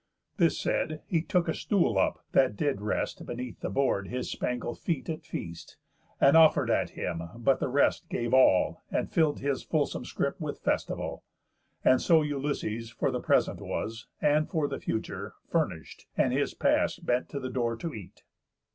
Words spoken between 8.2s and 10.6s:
all, And fill'd his fulsome scrip with